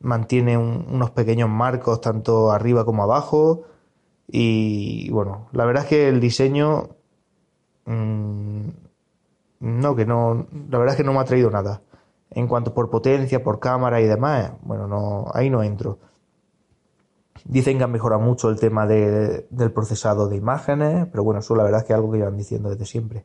mantiene 0.00 0.56
unos 0.56 1.10
pequeños 1.10 1.48
marcos 1.48 2.00
tanto 2.00 2.50
arriba 2.52 2.84
como 2.84 3.02
abajo 3.02 3.64
y 4.28 5.10
bueno, 5.10 5.48
la 5.52 5.64
verdad 5.66 5.84
es 5.84 5.88
que 5.90 6.08
el 6.08 6.20
diseño 6.20 6.90
mmm, 7.86 8.68
no, 9.60 9.94
que 9.96 10.06
no, 10.06 10.46
la 10.70 10.78
verdad 10.78 10.94
es 10.94 10.96
que 10.96 11.04
no 11.04 11.12
me 11.12 11.20
ha 11.20 11.24
traído 11.24 11.50
nada. 11.50 11.82
En 12.30 12.46
cuanto 12.48 12.72
por 12.74 12.90
potencia, 12.90 13.42
por 13.42 13.60
cámara 13.60 14.00
y 14.00 14.06
demás, 14.06 14.52
bueno, 14.62 14.86
no, 14.86 15.26
ahí 15.34 15.50
no 15.50 15.62
entro. 15.62 15.98
Dicen 17.44 17.78
que 17.78 17.84
han 17.84 17.92
mejorado 17.92 18.20
mucho 18.20 18.50
el 18.50 18.58
tema 18.58 18.86
de, 18.86 19.46
del 19.50 19.72
procesado 19.72 20.28
de 20.28 20.36
imágenes, 20.36 21.06
pero 21.10 21.24
bueno, 21.24 21.40
eso 21.40 21.54
la 21.54 21.64
verdad 21.64 21.80
es 21.80 21.86
que 21.86 21.92
es 21.92 21.96
algo 21.96 22.12
que 22.12 22.18
llevan 22.18 22.36
diciendo 22.36 22.70
desde 22.70 22.86
siempre. 22.86 23.24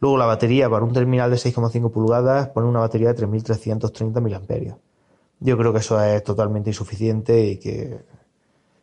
Luego 0.00 0.16
la 0.16 0.26
batería 0.26 0.70
para 0.70 0.84
un 0.84 0.92
terminal 0.92 1.30
de 1.30 1.36
6,5 1.36 1.90
pulgadas 1.90 2.48
pone 2.48 2.68
una 2.68 2.80
batería 2.80 3.08
de 3.08 3.14
3330 3.14 4.20
mAh. 4.20 4.76
Yo 5.40 5.56
creo 5.56 5.72
que 5.72 5.78
eso 5.78 6.00
es 6.02 6.22
totalmente 6.22 6.70
insuficiente 6.70 7.44
y 7.44 7.58
que 7.58 8.00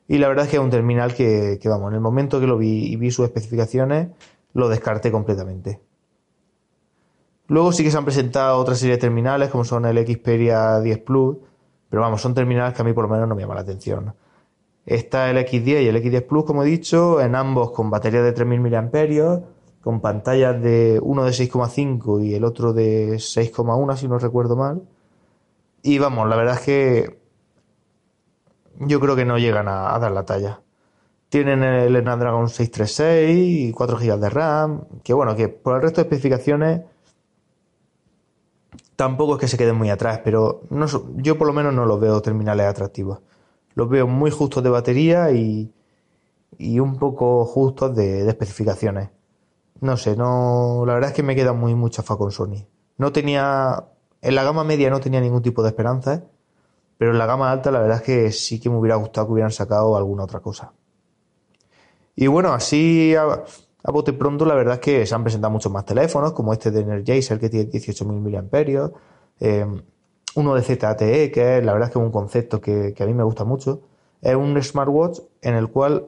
y 0.07 0.17
la 0.19 0.27
verdad 0.27 0.45
es 0.45 0.51
que 0.51 0.57
es 0.57 0.63
un 0.63 0.69
terminal 0.69 1.13
que, 1.15 1.59
vamos, 1.65 1.89
en 1.89 1.95
el 1.95 2.01
momento 2.01 2.39
que 2.39 2.47
lo 2.47 2.57
vi 2.57 2.91
y 2.91 2.95
vi 2.95 3.09
sus 3.09 3.25
especificaciones, 3.25 4.09
lo 4.53 4.69
descarté 4.69 5.11
completamente. 5.11 5.81
Luego 7.47 7.71
sí 7.71 7.83
que 7.83 7.91
se 7.91 7.97
han 7.97 8.05
presentado 8.05 8.57
otra 8.57 8.75
serie 8.75 8.95
de 8.95 9.01
terminales, 9.01 9.49
como 9.49 9.63
son 9.63 9.85
el 9.85 10.05
Xperia 10.05 10.79
10 10.79 10.99
Plus, 10.99 11.37
pero 11.89 12.01
vamos, 12.01 12.21
son 12.21 12.33
terminales 12.33 12.73
que 12.73 12.81
a 12.81 12.85
mí 12.85 12.93
por 12.93 13.05
lo 13.05 13.09
menos 13.09 13.27
no 13.27 13.35
me 13.35 13.41
llaman 13.41 13.55
la 13.55 13.61
atención. 13.61 14.13
Está 14.85 15.29
el 15.31 15.37
X10 15.37 15.83
y 15.83 15.87
el 15.87 15.95
X10 15.97 16.27
Plus, 16.27 16.45
como 16.45 16.63
he 16.63 16.67
dicho, 16.67 17.19
en 17.21 17.35
ambos 17.35 17.71
con 17.71 17.89
baterías 17.89 18.23
de 18.23 18.33
3000 18.33 18.71
mAh, 18.71 19.41
con 19.81 20.01
pantallas 20.01 20.61
de 20.61 20.99
uno 21.01 21.23
de 21.23 21.31
6,5 21.31 22.23
y 22.23 22.35
el 22.35 22.43
otro 22.43 22.73
de 22.73 23.15
6,1, 23.15 23.95
si 23.97 24.07
no 24.07 24.19
recuerdo 24.19 24.55
mal. 24.55 24.83
Y 25.81 25.99
vamos, 25.99 26.27
la 26.27 26.35
verdad 26.35 26.55
es 26.55 26.61
que 26.61 27.19
yo 28.79 28.99
creo 28.99 29.15
que 29.15 29.25
no 29.25 29.37
llegan 29.37 29.67
a, 29.67 29.95
a 29.95 29.99
dar 29.99 30.11
la 30.11 30.25
talla. 30.25 30.61
Tienen 31.29 31.63
el 31.63 31.99
Snapdragon 32.01 32.49
636 32.49 33.69
y 33.69 33.71
4 33.71 33.97
GB 33.97 34.19
de 34.19 34.29
RAM, 34.29 34.85
que 35.03 35.13
bueno, 35.13 35.35
que 35.35 35.49
por 35.49 35.75
el 35.75 35.81
resto 35.81 36.01
de 36.01 36.07
especificaciones 36.07 36.81
tampoco 38.95 39.35
es 39.35 39.39
que 39.39 39.47
se 39.47 39.57
queden 39.57 39.75
muy 39.75 39.89
atrás, 39.89 40.21
pero 40.23 40.61
no, 40.69 40.85
yo 41.17 41.37
por 41.37 41.47
lo 41.47 41.53
menos 41.53 41.73
no 41.73 41.85
los 41.85 41.99
veo 41.99 42.21
terminales 42.21 42.65
atractivos. 42.67 43.19
Los 43.73 43.89
veo 43.89 44.07
muy 44.07 44.31
justos 44.31 44.63
de 44.63 44.69
batería 44.69 45.31
y, 45.31 45.73
y 46.57 46.79
un 46.79 46.97
poco 46.97 47.45
justos 47.45 47.95
de, 47.95 48.27
especificaciones. 48.27 49.09
No 49.81 49.97
sé, 49.97 50.15
no, 50.15 50.83
la 50.85 50.93
verdad 50.93 51.09
es 51.09 51.15
que 51.15 51.23
me 51.23 51.35
queda 51.35 51.53
muy 51.53 51.75
mucha 51.75 52.01
fa 52.03 52.17
con 52.17 52.31
Sony. 52.31 52.65
No 52.97 53.11
tenía, 53.11 53.85
en 54.21 54.35
la 54.35 54.43
gama 54.43 54.63
media 54.63 54.89
no 54.89 55.01
tenía 55.01 55.19
ningún 55.19 55.41
tipo 55.41 55.61
de 55.63 55.69
esperanza, 55.69 56.23
pero 56.97 57.11
en 57.11 57.17
la 57.17 57.25
gama 57.25 57.51
alta 57.51 57.71
la 57.71 57.79
verdad 57.79 57.97
es 57.97 58.03
que 58.03 58.31
sí 58.31 58.59
que 58.59 58.69
me 58.69 58.77
hubiera 58.77 58.95
gustado 58.95 59.27
que 59.27 59.33
hubieran 59.33 59.51
sacado 59.51 59.97
alguna 59.97 60.23
otra 60.23 60.39
cosa. 60.39 60.71
Y 62.15 62.27
bueno, 62.27 62.53
así 62.53 63.13
bote 63.91 64.13
pronto, 64.13 64.45
la 64.45 64.55
verdad 64.55 64.75
es 64.75 64.79
que 64.79 65.05
se 65.05 65.13
han 65.13 65.23
presentado 65.23 65.51
muchos 65.51 65.71
más 65.71 65.85
teléfonos, 65.85 66.33
como 66.33 66.53
este 66.53 66.71
de 66.71 66.81
Energizer 66.81 67.39
que 67.39 67.49
tiene 67.49 67.69
18.000 67.69 68.49
mAh, 68.51 68.91
eh, 69.39 69.65
uno 70.35 70.55
de 70.55 70.61
ZTE, 70.61 71.31
que 71.31 71.57
es 71.57 71.65
la 71.65 71.73
verdad 71.73 71.89
es 71.89 71.93
que 71.93 71.99
es 71.99 72.05
un 72.05 72.11
concepto 72.11 72.59
que, 72.59 72.95
a 72.99 73.05
mí 73.05 73.13
me 73.13 73.23
gusta 73.23 73.43
mucho. 73.43 73.81
Es 74.21 74.35
un 74.35 74.61
smartwatch 74.61 75.19
en 75.41 75.55
el 75.55 75.69
cual 75.69 76.07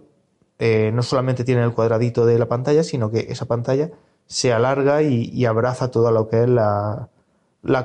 eh, 0.60 0.92
no 0.94 1.04
solamente 1.04 1.44
tiene 1.44 1.64
el 1.64 1.74
cuadradito 1.74 2.26
de 2.26 2.40
la 2.40 2.48
pantalla, 2.48 2.84
sino 2.84 3.12
que 3.12 3.28
esa 3.30 3.46
pantalla 3.46 3.92
se 4.26 4.52
alarga 4.52 5.02
y, 5.04 5.46
abraza 5.46 5.92
todo 5.92 6.12
lo 6.12 6.28
que 6.28 6.44
es 6.44 6.50
la, 6.50 7.10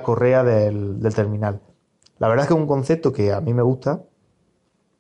correa 0.02 0.42
del, 0.42 1.00
del, 1.00 1.14
terminal. 1.14 1.60
La 2.18 2.28
verdad 2.28 2.44
es 2.44 2.48
que 2.48 2.54
es 2.54 2.60
un 2.60 2.66
concepto 2.66 3.12
que 3.12 3.32
a 3.32 3.40
mí 3.40 3.54
me 3.54 3.62
gusta. 3.62 4.02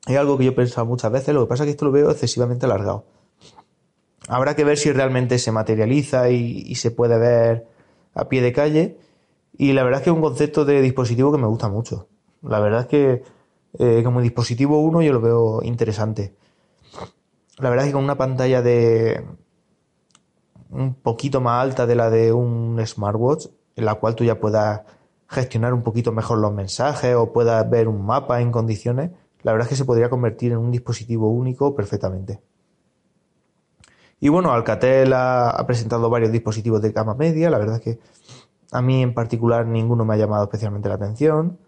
Es 0.06 0.16
algo 0.16 0.38
que 0.38 0.44
yo 0.44 0.50
he 0.50 0.54
pensado 0.54 0.86
muchas 0.86 1.10
veces, 1.10 1.34
lo 1.34 1.42
que 1.42 1.48
pasa 1.48 1.64
es 1.64 1.66
que 1.68 1.70
esto 1.72 1.84
lo 1.86 1.92
veo 1.92 2.10
excesivamente 2.10 2.66
alargado. 2.66 3.04
Habrá 4.28 4.54
que 4.54 4.64
ver 4.64 4.78
si 4.78 4.92
realmente 4.92 5.38
se 5.38 5.52
materializa 5.52 6.30
y, 6.30 6.74
se 6.76 6.90
puede 6.90 7.18
ver 7.18 7.66
a 8.14 8.28
pie 8.28 8.42
de 8.42 8.52
calle. 8.52 8.98
Y 9.56 9.72
la 9.72 9.82
verdad 9.82 10.00
es 10.00 10.04
que 10.04 10.10
es 10.10 10.16
un 10.16 10.22
concepto 10.22 10.64
de 10.64 10.80
dispositivo 10.80 11.32
que 11.32 11.38
me 11.38 11.46
gusta 11.46 11.68
mucho. 11.68 12.08
La 12.42 12.60
verdad 12.60 12.82
es 12.82 12.86
que 12.86 13.22
eh, 13.78 14.02
como 14.04 14.20
dispositivo 14.20 14.80
uno 14.80 15.02
yo 15.02 15.12
lo 15.12 15.20
veo 15.20 15.62
interesante. 15.62 16.34
La 17.58 17.68
verdad 17.70 17.86
es 17.86 17.90
que 17.90 17.94
con 17.94 18.04
una 18.04 18.16
pantalla 18.16 18.62
de 18.62 19.24
un 20.70 20.94
poquito 20.94 21.40
más 21.40 21.62
alta 21.62 21.86
de 21.86 21.94
la 21.94 22.10
de 22.10 22.32
un 22.32 22.80
smartwatch, 22.84 23.46
en 23.76 23.84
la 23.84 23.94
cual 23.96 24.14
tú 24.14 24.24
ya 24.24 24.40
puedas 24.40 24.82
gestionar 25.28 25.74
un 25.74 25.82
poquito 25.82 26.12
mejor 26.12 26.38
los 26.38 26.52
mensajes 26.52 27.14
o 27.14 27.32
puedas 27.32 27.68
ver 27.68 27.88
un 27.88 28.04
mapa 28.04 28.40
en 28.40 28.50
condiciones, 28.52 29.10
la 29.42 29.52
verdad 29.52 29.66
es 29.66 29.70
que 29.70 29.76
se 29.76 29.84
podría 29.84 30.08
convertir 30.08 30.52
en 30.52 30.58
un 30.58 30.70
dispositivo 30.70 31.28
único 31.28 31.74
perfectamente. 31.74 32.40
Y 34.22 34.28
bueno, 34.28 34.52
Alcatel 34.52 35.12
ha, 35.14 35.64
presentado 35.66 36.08
varios 36.08 36.30
dispositivos 36.30 36.80
de 36.80 36.92
gama 36.92 37.16
media, 37.16 37.50
la 37.50 37.58
verdad 37.58 37.78
es 37.78 37.82
que 37.82 37.98
a 38.70 38.80
mí 38.80 39.02
en 39.02 39.14
particular 39.14 39.66
ninguno 39.66 40.04
me 40.04 40.14
ha 40.14 40.16
llamado 40.16 40.44
especialmente 40.44 40.88
la 40.88 40.94
atención. 40.94 41.58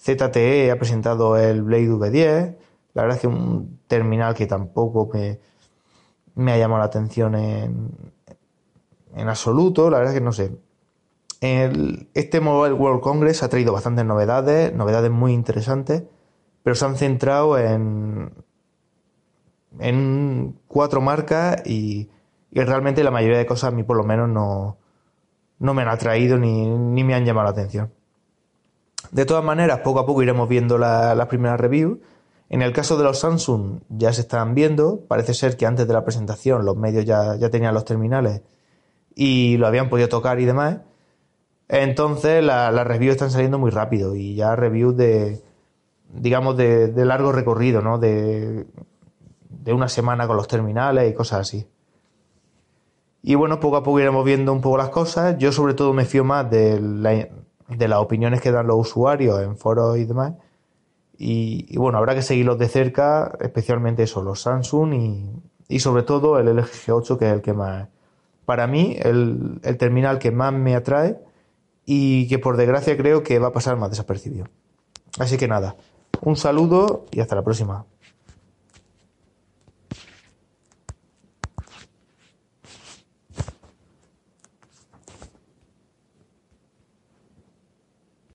ZTE 0.00 0.70
ha 0.70 0.78
presentado 0.78 1.36
el 1.36 1.62
Blade 1.62 1.88
V10, 1.90 2.56
la 2.94 3.02
verdad 3.02 3.16
es 3.16 3.22
que 3.22 3.26
un 3.26 3.80
terminal 3.88 4.32
que 4.34 4.46
tampoco 4.46 5.10
me, 6.36 6.52
ha 6.52 6.56
llamado 6.56 6.78
la 6.78 6.84
atención 6.84 7.34
en, 7.34 7.90
en 9.16 9.28
absoluto, 9.28 9.90
la 9.90 9.98
verdad 9.98 10.14
es 10.14 10.20
que 10.20 10.24
no 10.24 10.30
sé. 10.30 10.56
este 11.40 12.40
Mobile 12.40 12.74
World 12.74 13.00
Congress 13.00 13.42
ha 13.42 13.48
traído 13.48 13.72
bastantes 13.72 14.04
novedades, 14.04 14.72
novedades 14.72 15.10
muy 15.10 15.32
interesantes, 15.32 16.04
pero 16.62 16.76
se 16.76 16.84
han 16.84 16.94
centrado 16.94 17.58
en, 17.58 18.30
en 19.78 20.56
cuatro 20.68 21.00
marcas 21.00 21.66
y, 21.66 22.08
realmente 22.52 23.02
la 23.02 23.10
mayoría 23.10 23.38
de 23.38 23.46
cosas 23.46 23.72
a 23.72 23.76
mí 23.76 23.82
por 23.82 23.96
lo 23.96 24.04
menos 24.04 24.28
no, 24.28 24.76
no 25.58 25.74
me 25.74 25.82
han 25.82 25.88
atraído 25.88 26.38
ni, 26.38 26.66
ni 26.66 27.02
me 27.04 27.14
han 27.14 27.24
llamado 27.24 27.44
la 27.46 27.50
atención. 27.52 27.90
De 29.10 29.24
todas 29.26 29.44
maneras, 29.44 29.80
poco 29.80 30.00
a 30.00 30.06
poco 30.06 30.22
iremos 30.22 30.48
viendo 30.48 30.78
la- 30.78 31.14
las 31.14 31.26
primeras 31.28 31.58
reviews. 31.60 31.98
En 32.48 32.62
el 32.62 32.72
caso 32.72 32.96
de 32.98 33.04
los 33.04 33.18
Samsung 33.20 33.80
ya 33.88 34.12
se 34.12 34.22
están 34.22 34.54
viendo. 34.54 35.00
Parece 35.08 35.34
ser 35.34 35.56
que 35.56 35.66
antes 35.66 35.86
de 35.86 35.94
la 35.94 36.04
presentación 36.04 36.64
los 36.64 36.76
medios 36.76 37.04
ya, 37.04 37.36
ya 37.36 37.48
tenían 37.50 37.74
los 37.74 37.84
terminales 37.84 38.42
y 39.14 39.56
lo 39.56 39.66
habían 39.66 39.88
podido 39.88 40.08
tocar 40.08 40.38
y 40.40 40.44
demás. 40.44 40.78
Entonces 41.68 42.44
la- 42.44 42.70
las 42.70 42.86
reviews 42.86 43.12
están 43.12 43.30
saliendo 43.30 43.58
muy 43.58 43.70
rápido 43.70 44.14
y 44.14 44.34
ya 44.34 44.54
reviews 44.56 44.96
de, 44.96 45.42
digamos, 46.12 46.56
de 46.56 47.04
largo 47.06 47.32
recorrido, 47.32 47.80
¿no? 47.82 47.98
De, 47.98 48.66
de 49.62 49.72
una 49.72 49.88
semana 49.88 50.26
con 50.26 50.36
los 50.36 50.48
terminales 50.48 51.10
y 51.10 51.14
cosas 51.14 51.40
así. 51.40 51.66
Y 53.22 53.34
bueno, 53.36 53.60
poco 53.60 53.76
a 53.76 53.82
poco 53.82 54.00
iremos 54.00 54.24
viendo 54.24 54.52
un 54.52 54.60
poco 54.60 54.76
las 54.78 54.88
cosas. 54.88 55.38
Yo 55.38 55.52
sobre 55.52 55.74
todo 55.74 55.92
me 55.92 56.04
fío 56.04 56.24
más 56.24 56.50
de, 56.50 56.80
la- 56.80 57.28
de 57.68 57.88
las 57.88 57.98
opiniones 58.00 58.40
que 58.40 58.50
dan 58.50 58.66
los 58.66 58.76
usuarios 58.88 59.40
en 59.42 59.56
foros 59.56 59.96
y 59.98 60.04
demás. 60.04 60.32
Y, 61.16 61.76
bueno, 61.76 61.98
habrá 61.98 62.14
que 62.16 62.22
seguirlos 62.22 62.58
de 62.58 62.68
cerca, 62.68 63.36
especialmente 63.40 64.02
eso, 64.02 64.22
los 64.22 64.40
Samsung 64.42 64.92
y, 64.94 65.30
y 65.68 65.78
sobre 65.78 66.02
todo 66.02 66.38
el 66.40 66.48
LG 66.48 66.64
G8, 66.86 67.16
que 67.18 67.26
es 67.28 67.32
el 67.34 67.42
que 67.42 67.52
más, 67.52 67.88
para 68.44 68.66
mí, 68.66 68.96
el, 68.98 69.60
el 69.62 69.76
terminal 69.76 70.18
que 70.18 70.32
más 70.32 70.52
me 70.52 70.74
atrae 70.74 71.20
y 71.86 72.26
que 72.26 72.40
por 72.40 72.56
desgracia 72.56 72.96
creo 72.96 73.22
que 73.22 73.38
va 73.38 73.48
a 73.48 73.52
pasar 73.52 73.76
más 73.76 73.90
desapercibido. 73.90 74.46
Así 75.20 75.36
que 75.36 75.46
nada, 75.46 75.76
un 76.22 76.34
saludo 76.34 77.06
y 77.12 77.20
hasta 77.20 77.36
la 77.36 77.42
próxima. 77.44 77.84